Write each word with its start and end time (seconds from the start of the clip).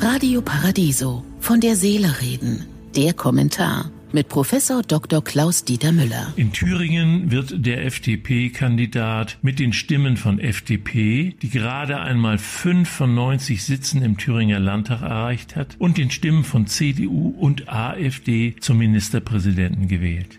Radio 0.00 0.42
Paradiso. 0.42 1.24
Von 1.40 1.60
der 1.60 1.76
Seele 1.76 2.20
reden. 2.20 2.66
Der 2.96 3.14
Kommentar 3.14 3.90
mit 4.12 4.28
Professor 4.28 4.82
Dr. 4.82 5.24
Klaus 5.24 5.64
Dieter 5.64 5.92
Müller. 5.92 6.32
In 6.36 6.52
Thüringen 6.52 7.30
wird 7.30 7.64
der 7.64 7.86
FDP-Kandidat 7.86 9.38
mit 9.42 9.58
den 9.58 9.72
Stimmen 9.72 10.16
von 10.16 10.38
FDP, 10.38 11.34
die 11.40 11.50
gerade 11.50 12.00
einmal 12.00 12.38
fünf 12.38 12.88
von 12.88 13.14
90 13.14 13.62
Sitzen 13.62 14.02
im 14.02 14.18
Thüringer 14.18 14.58
Landtag 14.58 15.02
erreicht 15.02 15.56
hat, 15.56 15.76
und 15.78 15.98
den 15.98 16.10
Stimmen 16.10 16.44
von 16.44 16.66
CDU 16.66 17.28
und 17.38 17.68
AfD 17.68 18.56
zum 18.60 18.78
Ministerpräsidenten 18.78 19.88
gewählt. 19.88 20.38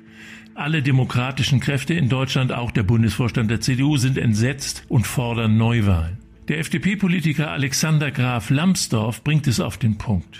Alle 0.55 0.83
demokratischen 0.83 1.59
Kräfte 1.59 1.95
in 1.95 2.09
Deutschland, 2.09 2.51
auch 2.51 2.71
der 2.71 2.83
Bundesvorstand 2.83 3.49
der 3.49 3.61
CDU, 3.61 3.97
sind 3.97 4.19
entsetzt 4.19 4.83
und 4.87 5.07
fordern 5.07 5.57
Neuwahlen. 5.57 6.17
Der 6.49 6.59
FDP-Politiker 6.59 7.51
Alexander 7.51 8.11
Graf 8.11 8.49
Lambsdorff 8.49 9.23
bringt 9.23 9.47
es 9.47 9.61
auf 9.61 9.77
den 9.77 9.97
Punkt. 9.97 10.37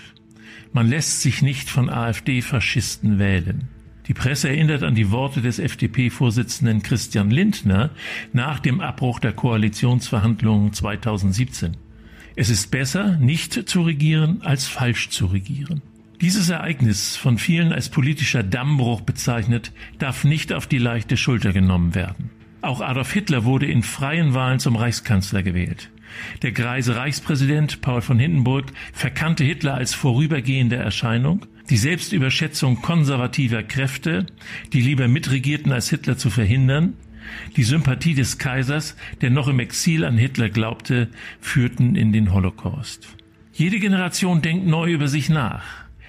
Man 0.74 0.86
lässt 0.86 1.22
sich 1.22 1.40
nicht 1.40 1.70
von 1.70 1.88
AfD-Faschisten 1.88 3.18
wählen. 3.18 3.68
Die 4.06 4.12
Presse 4.12 4.50
erinnert 4.50 4.82
an 4.82 4.94
die 4.94 5.10
Worte 5.10 5.40
des 5.40 5.58
FDP-Vorsitzenden 5.58 6.82
Christian 6.82 7.30
Lindner 7.30 7.88
nach 8.34 8.58
dem 8.58 8.82
Abbruch 8.82 9.18
der 9.18 9.32
Koalitionsverhandlungen 9.32 10.74
2017. 10.74 11.78
Es 12.36 12.50
ist 12.50 12.70
besser, 12.70 13.16
nicht 13.16 13.66
zu 13.66 13.80
regieren, 13.80 14.42
als 14.42 14.66
falsch 14.66 15.08
zu 15.08 15.24
regieren. 15.24 15.80
Dieses 16.20 16.50
Ereignis, 16.50 17.16
von 17.16 17.38
vielen 17.38 17.72
als 17.72 17.88
politischer 17.88 18.42
Dammbruch 18.42 19.00
bezeichnet, 19.00 19.72
darf 19.98 20.24
nicht 20.24 20.52
auf 20.52 20.66
die 20.66 20.78
leichte 20.78 21.16
Schulter 21.16 21.54
genommen 21.54 21.94
werden. 21.94 22.28
Auch 22.60 22.82
Adolf 22.82 23.12
Hitler 23.12 23.44
wurde 23.44 23.66
in 23.66 23.82
freien 23.82 24.34
Wahlen 24.34 24.58
zum 24.58 24.76
Reichskanzler 24.76 25.42
gewählt. 25.42 25.90
Der 26.42 26.52
greise 26.52 26.96
Reichspräsident 26.96 27.80
Paul 27.80 28.00
von 28.00 28.18
Hindenburg 28.18 28.66
verkannte 28.92 29.44
Hitler 29.44 29.74
als 29.74 29.94
vorübergehende 29.94 30.76
Erscheinung. 30.76 31.46
Die 31.70 31.76
Selbstüberschätzung 31.76 32.82
konservativer 32.82 33.62
Kräfte, 33.62 34.26
die 34.72 34.80
lieber 34.80 35.08
mitregierten, 35.08 35.72
als 35.72 35.88
Hitler 35.88 36.16
zu 36.16 36.30
verhindern, 36.30 36.94
die 37.56 37.62
Sympathie 37.62 38.14
des 38.14 38.38
Kaisers, 38.38 38.96
der 39.20 39.30
noch 39.30 39.48
im 39.48 39.60
Exil 39.60 40.04
an 40.04 40.18
Hitler 40.18 40.50
glaubte, 40.50 41.08
führten 41.40 41.96
in 41.96 42.12
den 42.12 42.32
Holocaust. 42.32 43.08
Jede 43.52 43.78
Generation 43.78 44.42
denkt 44.42 44.66
neu 44.66 44.92
über 44.92 45.08
sich 45.08 45.28
nach. 45.28 45.64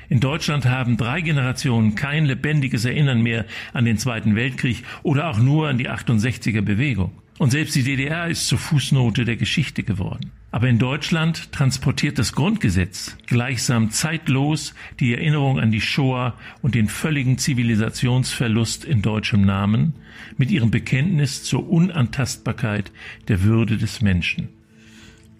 In 0.09 0.19
Deutschland 0.19 0.65
haben 0.65 0.97
drei 0.97 1.21
Generationen 1.21 1.95
kein 1.95 2.25
lebendiges 2.25 2.85
Erinnern 2.85 3.21
mehr 3.21 3.45
an 3.73 3.85
den 3.85 3.97
Zweiten 3.97 4.35
Weltkrieg 4.35 4.83
oder 5.03 5.29
auch 5.29 5.39
nur 5.39 5.67
an 5.67 5.77
die 5.77 5.89
68er 5.89 6.61
Bewegung. 6.61 7.11
Und 7.37 7.51
selbst 7.51 7.75
die 7.75 7.83
DDR 7.83 8.27
ist 8.27 8.47
zur 8.47 8.57
Fußnote 8.57 9.25
der 9.25 9.35
Geschichte 9.35 9.83
geworden. 9.83 10.31
Aber 10.51 10.69
in 10.69 10.79
Deutschland 10.79 11.51
transportiert 11.51 12.17
das 12.17 12.31
Grundgesetz 12.31 13.17
gleichsam 13.27 13.91
zeitlos 13.91 14.73
die 15.01 15.13
Erinnerung 15.13 15.59
an 15.59 15.69
die 15.69 15.81
Shoah 15.81 16.33
und 16.61 16.75
den 16.75 16.87
völligen 16.87 17.37
Zivilisationsverlust 17.37 18.85
in 18.85 19.01
deutschem 19.01 19.41
Namen 19.41 19.95
mit 20.37 20.49
ihrem 20.49 20.71
Bekenntnis 20.71 21.43
zur 21.43 21.69
Unantastbarkeit 21.69 22.93
der 23.27 23.43
Würde 23.43 23.75
des 23.75 23.99
Menschen. 24.01 24.47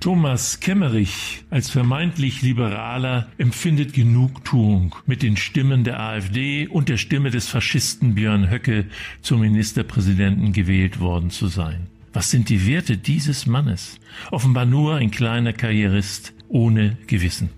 Thomas 0.06 0.60
Kemmerich 0.60 1.42
als 1.50 1.72
vermeintlich 1.72 2.44
Liberaler 2.44 3.28
empfindet 3.40 3.94
Genugtuung 3.94 4.94
mit 5.08 5.24
den 5.24 5.36
Stimmen 5.36 5.84
der 5.84 6.00
AfD 6.00 6.68
und 6.68 6.90
der 6.90 6.98
Stimme 6.98 7.32
des 7.32 7.48
Faschisten 7.48 8.14
Björn 8.14 8.52
Höcke 8.52 8.86
zum 9.24 9.42
Ministerpräsidenten 9.42 10.54
gewählt 10.54 11.00
worden 11.00 11.32
zu 11.32 11.48
sein. 11.48 11.88
Was 12.14 12.30
sind 12.30 12.50
die 12.50 12.68
Werte 12.68 12.98
dieses 12.98 13.48
Mannes? 13.48 14.00
Offenbar 14.30 14.68
nur 14.68 14.94
ein 14.94 15.10
kleiner 15.10 15.54
Karrierist 15.54 16.36
ohne 16.50 16.98
Gewissen. 17.08 17.50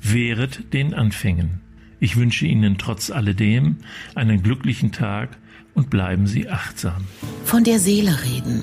Wehret 0.00 0.72
den 0.72 0.94
Anfängen. 0.94 1.60
Ich 1.98 2.14
wünsche 2.14 2.46
Ihnen 2.46 2.78
trotz 2.78 3.10
alledem 3.10 3.78
einen 4.14 4.44
glücklichen 4.44 4.92
Tag 4.92 5.38
und 5.74 5.90
bleiben 5.90 6.28
Sie 6.28 6.48
achtsam. 6.48 7.08
Von 7.44 7.64
der 7.64 7.80
Seele 7.80 8.16
reden 8.22 8.62